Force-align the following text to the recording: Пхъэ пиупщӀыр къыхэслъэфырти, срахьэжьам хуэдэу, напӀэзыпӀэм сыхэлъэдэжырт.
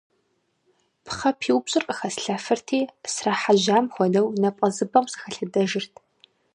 Пхъэ 1.03 1.31
пиупщӀыр 1.39 1.83
къыхэслъэфырти, 1.87 2.79
срахьэжьам 3.13 3.85
хуэдэу, 3.93 4.27
напӀэзыпӀэм 4.41 5.05
сыхэлъэдэжырт. 5.11 5.93